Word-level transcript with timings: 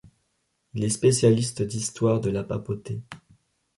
Il 0.73 0.83
est 0.83 0.89
spécialiste 0.89 1.61
d'histoire 1.61 2.19
de 2.21 2.31
la 2.31 2.43
papauté. 2.43 3.03